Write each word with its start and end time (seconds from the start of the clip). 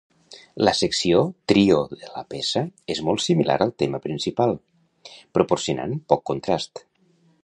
La 0.67 0.71
secció 0.77 1.19
Trio 1.51 1.75
de 1.91 2.09
la 2.13 2.23
peça 2.35 2.63
és 2.95 3.01
molt 3.09 3.23
similar 3.27 3.57
al 3.67 3.73
tema 3.83 4.01
principal, 4.09 4.55
proporcionant 5.39 5.95
poc 6.15 6.25
contrast. 6.31 6.83